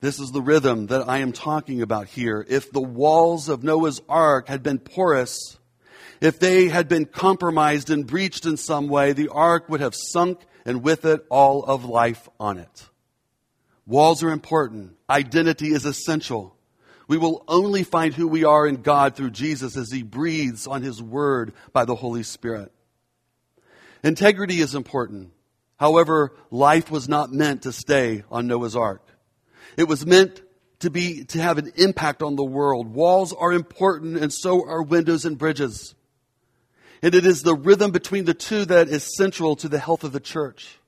This 0.00 0.18
is 0.18 0.32
the 0.32 0.42
rhythm 0.42 0.88
that 0.88 1.08
I 1.08 1.18
am 1.18 1.32
talking 1.32 1.80
about 1.80 2.08
here. 2.08 2.44
If 2.48 2.72
the 2.72 2.80
walls 2.80 3.48
of 3.48 3.62
Noah's 3.62 4.00
Ark 4.08 4.48
had 4.48 4.62
been 4.62 4.78
porous, 4.80 5.58
if 6.22 6.38
they 6.38 6.68
had 6.68 6.88
been 6.88 7.04
compromised 7.04 7.90
and 7.90 8.06
breached 8.06 8.46
in 8.46 8.56
some 8.56 8.86
way, 8.86 9.12
the 9.12 9.28
ark 9.28 9.68
would 9.68 9.80
have 9.80 9.94
sunk 9.94 10.40
and 10.64 10.84
with 10.84 11.04
it 11.04 11.26
all 11.28 11.64
of 11.64 11.84
life 11.84 12.28
on 12.38 12.58
it. 12.58 12.88
Walls 13.86 14.22
are 14.22 14.30
important. 14.30 14.96
Identity 15.10 15.72
is 15.72 15.84
essential. 15.84 16.56
We 17.08 17.18
will 17.18 17.42
only 17.48 17.82
find 17.82 18.14
who 18.14 18.28
we 18.28 18.44
are 18.44 18.68
in 18.68 18.82
God 18.82 19.16
through 19.16 19.32
Jesus 19.32 19.76
as 19.76 19.90
He 19.90 20.04
breathes 20.04 20.68
on 20.68 20.82
His 20.82 21.02
Word 21.02 21.54
by 21.72 21.84
the 21.84 21.96
Holy 21.96 22.22
Spirit. 22.22 22.70
Integrity 24.04 24.60
is 24.60 24.76
important. 24.76 25.32
However, 25.76 26.36
life 26.52 26.88
was 26.88 27.08
not 27.08 27.32
meant 27.32 27.62
to 27.62 27.72
stay 27.72 28.22
on 28.30 28.46
Noah's 28.46 28.76
Ark. 28.76 29.04
It 29.76 29.88
was 29.88 30.06
meant 30.06 30.40
to 30.78 30.90
be, 30.90 31.24
to 31.24 31.42
have 31.42 31.58
an 31.58 31.72
impact 31.74 32.22
on 32.22 32.36
the 32.36 32.44
world. 32.44 32.94
Walls 32.94 33.32
are 33.32 33.52
important 33.52 34.18
and 34.18 34.32
so 34.32 34.64
are 34.68 34.82
windows 34.82 35.24
and 35.24 35.36
bridges. 35.36 35.96
And 37.02 37.14
it 37.14 37.26
is 37.26 37.42
the 37.42 37.54
rhythm 37.54 37.90
between 37.90 38.24
the 38.24 38.34
two 38.34 38.64
that 38.66 38.88
is 38.88 39.16
central 39.16 39.56
to 39.56 39.68
the 39.68 39.80
health 39.80 40.04
of 40.04 40.12
the 40.12 40.20
church. 40.20 40.78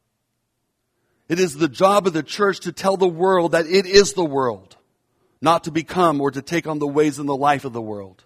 It 1.28 1.40
is 1.40 1.54
the 1.54 1.68
job 1.68 2.06
of 2.06 2.12
the 2.12 2.22
church 2.22 2.60
to 2.60 2.72
tell 2.72 2.96
the 2.96 3.08
world 3.08 3.52
that 3.52 3.66
it 3.66 3.86
is 3.86 4.12
the 4.12 4.24
world, 4.24 4.76
not 5.40 5.64
to 5.64 5.72
become 5.72 6.20
or 6.20 6.30
to 6.30 6.42
take 6.42 6.66
on 6.66 6.78
the 6.78 6.86
ways 6.86 7.18
and 7.18 7.28
the 7.28 7.36
life 7.36 7.64
of 7.64 7.72
the 7.72 7.82
world. 7.82 8.22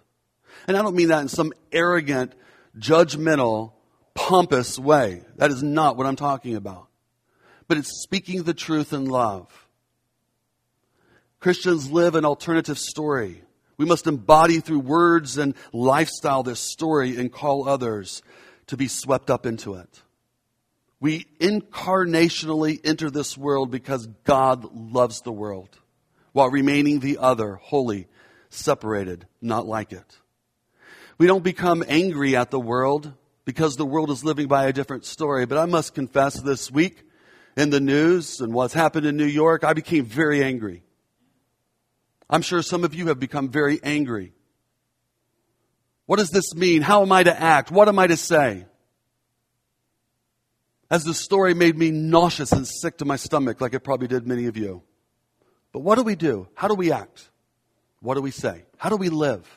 And 0.67 0.77
I 0.77 0.81
don't 0.81 0.95
mean 0.95 1.07
that 1.07 1.21
in 1.21 1.29
some 1.29 1.53
arrogant, 1.71 2.33
judgmental, 2.77 3.71
pompous 4.13 4.77
way. 4.77 5.23
That 5.37 5.49
is 5.49 5.63
not 5.63 5.97
what 5.97 6.05
I'm 6.05 6.15
talking 6.15 6.55
about. 6.55 6.87
But 7.67 7.77
it's 7.77 8.01
speaking 8.03 8.43
the 8.43 8.53
truth 8.53 8.93
in 8.93 9.05
love. 9.05 9.47
Christians 11.39 11.89
live 11.89 12.15
an 12.15 12.25
alternative 12.25 12.77
story. 12.77 13.43
We 13.79 13.85
must 13.85 14.07
embody 14.07 14.59
through 14.59 14.81
words 14.81 15.37
and 15.37 15.55
lifestyle 15.71 16.43
this 16.43 16.59
story 16.59 17.15
and 17.15 17.31
call 17.31 17.67
others 17.67 18.21
to 18.67 18.75
be 18.75 18.89
swept 18.89 19.29
up 19.29 19.45
into 19.45 19.75
it. 19.75 20.03
We 20.99 21.27
incarnationally 21.39 22.81
enter 22.83 23.09
this 23.09 23.37
world 23.37 23.71
because 23.71 24.05
God 24.25 24.75
loves 24.75 25.21
the 25.21 25.31
world 25.31 25.79
while 26.33 26.49
remaining 26.49 26.99
the 26.99 27.19
other, 27.19 27.55
holy, 27.55 28.07
separated, 28.49 29.25
not 29.41 29.65
like 29.65 29.93
it. 29.93 30.17
We 31.17 31.27
don't 31.27 31.43
become 31.43 31.81
angry 31.87 32.35
at 32.35 32.51
the 32.51 32.59
world 32.59 33.13
because 33.45 33.77
the 33.77 33.85
world 33.85 34.11
is 34.11 34.25
living 34.25 34.49
by 34.49 34.65
a 34.65 34.73
different 34.73 35.05
story. 35.05 35.45
But 35.45 35.57
I 35.57 35.65
must 35.65 35.95
confess 35.95 36.33
this 36.41 36.69
week 36.69 37.03
in 37.55 37.69
the 37.69 37.79
news 37.79 38.41
and 38.41 38.53
what's 38.53 38.73
happened 38.73 39.05
in 39.05 39.15
New 39.15 39.23
York, 39.23 39.63
I 39.63 39.71
became 39.71 40.03
very 40.03 40.43
angry. 40.43 40.83
I'm 42.29 42.41
sure 42.41 42.61
some 42.61 42.83
of 42.83 42.93
you 42.93 43.07
have 43.07 43.19
become 43.19 43.49
very 43.49 43.79
angry. 43.83 44.33
What 46.05 46.19
does 46.19 46.29
this 46.29 46.55
mean? 46.55 46.81
How 46.81 47.01
am 47.01 47.11
I 47.11 47.23
to 47.23 47.41
act? 47.41 47.71
What 47.71 47.87
am 47.87 47.99
I 47.99 48.07
to 48.07 48.17
say? 48.17 48.65
As 50.91 51.03
the 51.03 51.13
story 51.13 51.53
made 51.53 51.77
me 51.77 51.91
nauseous 51.91 52.51
and 52.51 52.67
sick 52.67 52.97
to 52.97 53.05
my 53.05 53.15
stomach, 53.15 53.61
like 53.61 53.73
it 53.73 53.81
probably 53.81 54.07
did 54.07 54.27
many 54.27 54.45
of 54.47 54.57
you. 54.57 54.81
But 55.71 55.79
what 55.79 55.95
do 55.95 56.03
we 56.03 56.15
do? 56.15 56.47
How 56.55 56.67
do 56.67 56.73
we 56.73 56.91
act? 56.91 57.29
What 58.01 58.15
do 58.15 58.21
we 58.21 58.31
say? 58.31 58.63
How 58.77 58.89
do 58.89 58.95
we 58.95 59.09
live? 59.09 59.47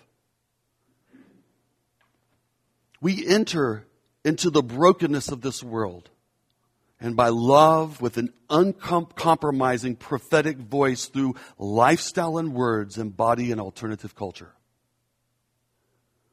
We 3.00 3.26
enter 3.26 3.86
into 4.24 4.50
the 4.50 4.62
brokenness 4.62 5.30
of 5.30 5.40
this 5.40 5.62
world. 5.62 6.10
And 7.02 7.16
by 7.16 7.30
love, 7.30 8.00
with 8.00 8.16
an 8.16 8.32
uncompromising 8.48 9.96
prophetic 9.96 10.56
voice 10.56 11.06
through 11.06 11.34
lifestyle 11.58 12.38
and 12.38 12.54
words, 12.54 12.96
embody 12.96 13.50
an 13.50 13.58
alternative 13.58 14.14
culture. 14.14 14.52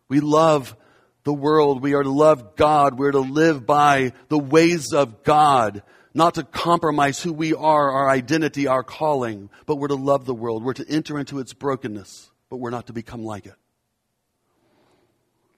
We 0.07 0.19
love 0.19 0.77
the 1.23 1.33
world. 1.33 1.81
We 1.81 1.95
are 1.95 2.03
to 2.03 2.11
love 2.11 2.55
God. 2.55 2.99
We're 2.99 3.11
to 3.11 3.19
live 3.19 3.65
by 3.65 4.13
the 4.27 4.38
ways 4.38 4.93
of 4.93 5.23
God 5.23 5.81
not 6.13 6.35
to 6.35 6.43
compromise 6.43 7.21
who 7.21 7.33
we 7.33 7.53
are, 7.55 7.91
our 7.91 8.09
identity, 8.09 8.67
our 8.67 8.83
calling, 8.83 9.49
but 9.65 9.77
we're 9.77 9.88
to 9.88 9.95
love 9.95 10.25
the 10.25 10.35
world. 10.35 10.63
We're 10.63 10.73
to 10.73 10.88
enter 10.88 11.17
into 11.17 11.39
its 11.39 11.53
brokenness, 11.53 12.29
but 12.49 12.57
we're 12.57 12.69
not 12.69 12.88
to 12.88 12.93
become 12.93 13.23
like 13.23 13.47
it. 13.47 13.55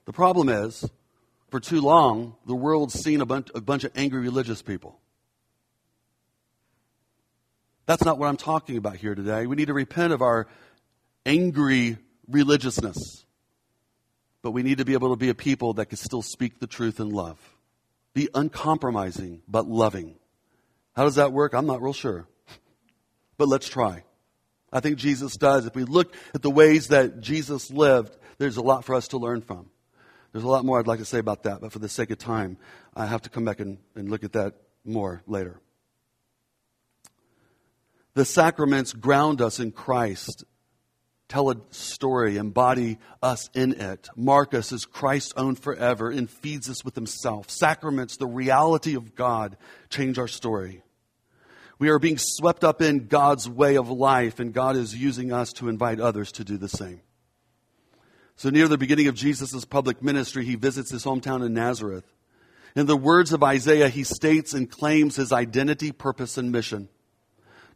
The 0.05 0.13
problem 0.13 0.47
is, 0.47 0.89
for 1.49 1.59
too 1.59 1.81
long, 1.81 2.35
the 2.45 2.55
world's 2.55 2.93
seen 2.93 3.19
a 3.19 3.25
bunch, 3.25 3.49
a 3.53 3.59
bunch 3.59 3.83
of 3.83 3.91
angry 3.95 4.21
religious 4.21 4.61
people. 4.61 5.00
That's 7.91 8.05
not 8.05 8.17
what 8.17 8.27
I'm 8.27 8.37
talking 8.37 8.77
about 8.77 8.95
here 8.95 9.15
today. 9.15 9.45
We 9.47 9.57
need 9.57 9.67
to 9.67 9.73
repent 9.73 10.13
of 10.13 10.21
our 10.21 10.47
angry 11.25 11.97
religiousness. 12.25 13.25
But 14.41 14.51
we 14.51 14.63
need 14.63 14.77
to 14.77 14.85
be 14.85 14.93
able 14.93 15.09
to 15.09 15.17
be 15.17 15.27
a 15.27 15.35
people 15.35 15.73
that 15.73 15.87
can 15.87 15.97
still 15.97 16.21
speak 16.21 16.61
the 16.61 16.67
truth 16.67 17.01
in 17.01 17.09
love. 17.09 17.37
Be 18.13 18.29
uncompromising, 18.33 19.41
but 19.45 19.67
loving. 19.67 20.15
How 20.95 21.03
does 21.03 21.15
that 21.15 21.33
work? 21.33 21.53
I'm 21.53 21.65
not 21.65 21.81
real 21.81 21.91
sure. 21.91 22.29
But 23.37 23.49
let's 23.49 23.67
try. 23.67 24.05
I 24.71 24.79
think 24.79 24.97
Jesus 24.97 25.35
does. 25.35 25.65
If 25.65 25.75
we 25.75 25.83
look 25.83 26.15
at 26.33 26.41
the 26.41 26.49
ways 26.49 26.87
that 26.89 27.19
Jesus 27.19 27.71
lived, 27.71 28.15
there's 28.37 28.55
a 28.55 28.61
lot 28.61 28.85
for 28.85 28.95
us 28.95 29.09
to 29.09 29.17
learn 29.17 29.41
from. 29.41 29.69
There's 30.31 30.45
a 30.45 30.47
lot 30.47 30.63
more 30.63 30.79
I'd 30.79 30.87
like 30.87 30.99
to 30.99 31.05
say 31.05 31.19
about 31.19 31.43
that, 31.43 31.59
but 31.59 31.73
for 31.73 31.79
the 31.79 31.89
sake 31.89 32.09
of 32.09 32.19
time, 32.19 32.55
I 32.95 33.05
have 33.05 33.23
to 33.23 33.29
come 33.29 33.43
back 33.43 33.59
and, 33.59 33.79
and 33.95 34.09
look 34.09 34.23
at 34.23 34.31
that 34.31 34.53
more 34.85 35.23
later. 35.27 35.59
The 38.13 38.25
sacraments 38.25 38.93
ground 38.93 39.41
us 39.41 39.59
in 39.59 39.71
Christ 39.71 40.43
tell 41.31 41.49
a 41.49 41.55
story, 41.69 42.35
embody 42.35 42.97
us 43.23 43.49
in 43.53 43.71
it, 43.79 44.09
mark 44.17 44.53
us 44.53 44.73
as 44.73 44.83
Christ's 44.83 45.33
own 45.37 45.55
forever, 45.55 46.09
and 46.09 46.29
feeds 46.29 46.69
us 46.69 46.83
with 46.83 46.93
Himself. 46.93 47.49
Sacraments, 47.49 48.17
the 48.17 48.27
reality 48.27 48.95
of 48.95 49.15
God, 49.15 49.55
change 49.89 50.19
our 50.19 50.27
story. 50.27 50.83
We 51.79 51.87
are 51.87 51.99
being 51.99 52.17
swept 52.19 52.65
up 52.65 52.81
in 52.81 53.07
God's 53.07 53.47
way 53.47 53.77
of 53.77 53.89
life, 53.89 54.41
and 54.41 54.53
God 54.53 54.75
is 54.75 54.93
using 54.93 55.31
us 55.31 55.53
to 55.53 55.69
invite 55.69 56.01
others 56.01 56.33
to 56.33 56.43
do 56.43 56.57
the 56.57 56.67
same. 56.67 56.99
So, 58.35 58.49
near 58.49 58.67
the 58.67 58.77
beginning 58.77 59.07
of 59.07 59.15
Jesus' 59.15 59.63
public 59.63 60.03
ministry, 60.03 60.43
he 60.43 60.55
visits 60.55 60.91
his 60.91 61.05
hometown 61.05 61.45
in 61.45 61.53
Nazareth. 61.53 62.11
In 62.75 62.87
the 62.87 62.97
words 62.97 63.31
of 63.31 63.41
Isaiah, 63.41 63.87
he 63.87 64.03
states 64.03 64.53
and 64.53 64.69
claims 64.69 65.15
his 65.15 65.31
identity, 65.31 65.93
purpose, 65.93 66.37
and 66.37 66.51
mission. 66.51 66.89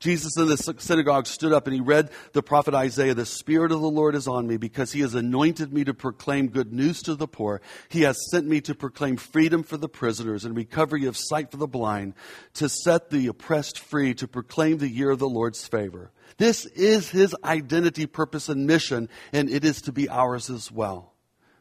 Jesus 0.06 0.38
in 0.38 0.46
the 0.46 0.76
synagogue 0.78 1.26
stood 1.26 1.52
up 1.52 1.66
and 1.66 1.74
he 1.74 1.82
read 1.82 2.12
the 2.34 2.44
prophet 2.44 2.76
Isaiah, 2.76 3.16
the 3.16 3.26
Spirit 3.26 3.72
of 3.72 3.82
the 3.82 3.90
Lord 3.90 4.14
is 4.14 4.28
on 4.28 4.46
me 4.46 4.56
because 4.56 4.92
he 4.92 5.02
has 5.02 5.16
anointed 5.16 5.74
me 5.74 5.84
to 5.84 5.96
proclaim 5.96 6.50
good 6.50 6.72
news 6.72 7.02
to 7.02 7.16
the 7.16 7.28
poor. 7.28 7.60
He 7.90 8.04
has 8.04 8.30
sent 8.30 8.46
me 8.46 8.62
to 8.62 8.76
proclaim 8.76 9.18
freedom 9.18 9.64
for 9.64 9.78
the 9.78 9.90
prisoners 9.90 10.46
and 10.46 10.56
recovery 10.56 11.08
of 11.08 11.18
sight 11.18 11.50
for 11.50 11.58
the 11.58 11.66
blind, 11.66 12.14
to 12.54 12.70
set 12.70 13.10
the 13.10 13.26
oppressed 13.26 13.80
free, 13.80 14.14
to 14.14 14.28
proclaim 14.28 14.78
the 14.78 14.88
year 14.88 15.10
of 15.10 15.18
the 15.18 15.28
Lord's 15.28 15.68
favor. 15.68 16.12
This 16.38 16.68
is 16.68 17.10
his 17.10 17.36
identity, 17.44 18.06
purpose, 18.06 18.48
and 18.48 18.68
mission, 18.68 19.10
and 19.34 19.50
it 19.50 19.66
is 19.66 19.82
to 19.82 19.92
be 19.92 20.08
ours 20.08 20.52
as 20.52 20.72
well. 20.72 21.16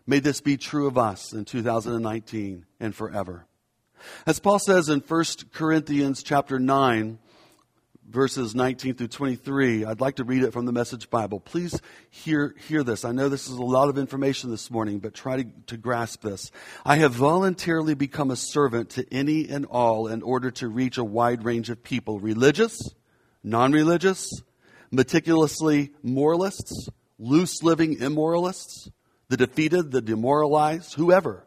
May 0.07 0.19
this 0.19 0.43
be 0.43 0.59
true 0.59 0.87
of 0.87 0.99
us 0.99 1.33
in 1.33 1.47
2019 1.47 2.67
and 2.79 2.95
forever. 2.95 3.47
As 4.27 4.39
Paul 4.39 4.59
says 4.59 4.91
in 4.91 5.01
1 5.01 5.25
Corinthians 5.55 6.23
chapter 6.23 6.59
9, 6.59 7.19
verses 8.09 8.55
19 8.55 8.95
through 8.95 9.09
23. 9.09 9.85
I'd 9.85 10.01
like 10.01 10.17
to 10.17 10.25
read 10.25 10.43
it 10.43 10.53
from 10.53 10.67
the 10.67 10.73
Message 10.73 11.11
Bible. 11.11 11.41
Please 11.41 11.81
hear, 12.11 12.55
hear 12.69 12.83
this. 12.83 13.05
I 13.05 13.13
know 13.13 13.29
this 13.29 13.49
is 13.49 13.57
a 13.57 13.63
lot 13.63 13.89
of 13.89 13.99
information 13.99 14.51
this 14.51 14.71
morning, 14.71 14.99
but 14.99 15.15
try 15.15 15.43
to, 15.43 15.51
to 15.67 15.77
grasp 15.77 16.23
this. 16.23 16.51
I 16.85 16.97
have 16.97 17.13
voluntarily 17.13 17.95
become 17.95 18.31
a 18.31 18.37
servant 18.37 18.91
to 18.91 19.07
any 19.13 19.49
and 19.49 19.67
all 19.67 20.07
in 20.07 20.23
order 20.23 20.51
to 20.53 20.69
reach 20.69 20.99
a 20.99 21.05
wide 21.05 21.45
range 21.45 21.71
of 21.71 21.83
people, 21.83 22.21
religious, 22.21 22.95
non-religious, 23.43 24.43
meticulously 24.91 25.93
moralists, 26.03 26.89
loose 27.19 27.63
living 27.63 28.01
immoralists, 28.01 28.91
the 29.29 29.37
defeated, 29.37 29.91
the 29.91 30.03
demoralized, 30.03 30.95
whoever. 30.95 31.47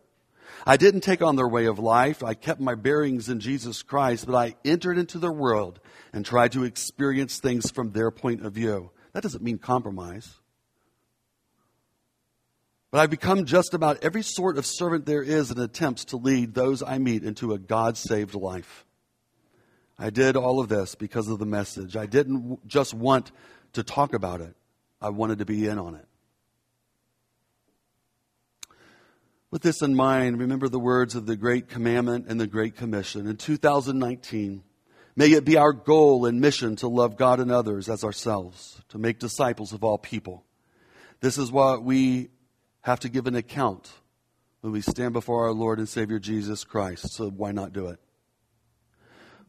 I 0.70 0.76
didn't 0.76 1.00
take 1.00 1.22
on 1.22 1.38
their 1.38 1.48
way 1.48 1.66
of 1.68 1.80
life. 1.80 2.24
I 2.24 2.34
kept 2.34 2.60
my 2.60 2.76
bearings 2.76 3.30
in 3.30 3.40
Jesus 3.40 3.84
Christ, 3.84 4.26
but 4.26 4.36
I 4.36 4.56
entered 4.66 4.98
into 4.98 5.18
their 5.18 5.32
world 5.32 5.80
and 6.12 6.26
tried 6.26 6.52
to 6.52 6.66
experience 6.66 7.40
things 7.40 7.72
from 7.72 7.92
their 7.92 8.12
point 8.12 8.46
of 8.46 8.52
view. 8.52 8.92
That 9.14 9.24
doesn't 9.24 9.42
mean 9.42 9.60
compromise. 9.60 10.30
But 12.92 13.00
I've 13.00 13.10
become 13.10 13.46
just 13.46 13.74
about 13.74 14.04
every 14.04 14.22
sort 14.22 14.58
of 14.58 14.66
servant 14.66 15.06
there 15.06 15.24
is 15.24 15.52
in 15.52 15.58
attempts 15.58 16.04
to 16.06 16.18
lead 16.18 16.54
those 16.54 16.84
I 16.84 16.98
meet 16.98 17.24
into 17.24 17.54
a 17.54 17.58
God 17.58 17.96
saved 17.96 18.36
life. 18.36 18.86
I 19.98 20.10
did 20.10 20.36
all 20.36 20.60
of 20.60 20.68
this 20.68 20.96
because 20.96 21.30
of 21.30 21.40
the 21.40 21.46
message. 21.46 21.96
I 21.96 22.08
didn't 22.08 22.68
just 22.68 22.94
want 22.94 23.32
to 23.72 23.84
talk 23.84 24.14
about 24.14 24.42
it, 24.42 24.54
I 25.02 25.12
wanted 25.12 25.40
to 25.40 25.46
be 25.46 25.66
in 25.66 25.80
on 25.80 25.96
it. 25.96 26.06
With 29.50 29.62
this 29.62 29.82
in 29.82 29.96
mind, 29.96 30.40
remember 30.40 30.68
the 30.68 30.80
words 30.80 31.16
of 31.16 31.26
the 31.26 31.38
Great 31.38 31.70
Commandment 31.70 32.26
and 32.28 32.38
the 32.38 32.48
Great 32.48 32.76
Commission. 32.76 33.28
In 33.28 33.38
2019, 33.38 34.62
may 35.16 35.28
it 35.28 35.46
be 35.46 35.56
our 35.56 35.72
goal 35.72 36.26
and 36.26 36.42
mission 36.42 36.76
to 36.78 36.90
love 36.90 37.16
God 37.16 37.40
and 37.40 37.50
others 37.50 37.88
as 37.88 38.04
ourselves, 38.04 38.82
to 38.90 38.98
make 38.98 39.20
disciples 39.20 39.72
of 39.72 39.86
all 39.86 39.98
people. 39.98 40.44
This 41.22 41.38
is 41.38 41.50
what 41.50 41.82
we 41.82 42.28
have 42.82 43.00
to 43.00 43.10
give 43.10 43.26
an 43.26 43.36
account 43.36 43.90
when 44.60 44.74
we 44.74 44.82
stand 44.82 45.14
before 45.14 45.46
our 45.46 45.54
Lord 45.54 45.80
and 45.80 45.88
Savior 45.88 46.20
Jesus 46.20 46.66
Christ, 46.66 47.14
so 47.14 47.30
why 47.30 47.54
not 47.54 47.72
do 47.72 47.88
it? 47.88 48.00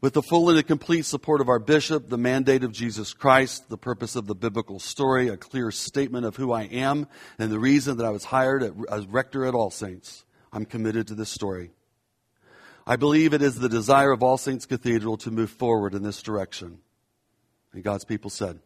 With 0.00 0.12
the 0.12 0.22
full 0.22 0.48
and 0.48 0.66
complete 0.66 1.04
support 1.04 1.40
of 1.40 1.48
our 1.48 1.58
bishop, 1.58 2.08
the 2.08 2.18
mandate 2.18 2.62
of 2.62 2.72
Jesus 2.72 3.12
Christ, 3.12 3.68
the 3.68 3.78
purpose 3.78 4.14
of 4.14 4.26
the 4.26 4.34
biblical 4.34 4.78
story, 4.78 5.28
a 5.28 5.36
clear 5.36 5.70
statement 5.70 6.24
of 6.24 6.36
who 6.36 6.52
I 6.52 6.62
am, 6.64 7.08
and 7.38 7.50
the 7.50 7.58
reason 7.58 7.96
that 7.96 8.06
I 8.06 8.10
was 8.10 8.24
hired 8.24 8.62
as 8.90 9.06
rector 9.06 9.44
at 9.44 9.54
All 9.54 9.70
Saints. 9.70 10.24
I'm 10.52 10.64
committed 10.64 11.08
to 11.08 11.14
this 11.14 11.30
story. 11.30 11.70
I 12.86 12.96
believe 12.96 13.34
it 13.34 13.42
is 13.42 13.56
the 13.56 13.68
desire 13.68 14.12
of 14.12 14.22
All 14.22 14.38
Saints 14.38 14.66
Cathedral 14.66 15.16
to 15.18 15.30
move 15.30 15.50
forward 15.50 15.94
in 15.94 16.02
this 16.02 16.22
direction. 16.22 16.78
And 17.72 17.82
God's 17.82 18.04
people 18.04 18.30
said, 18.30 18.60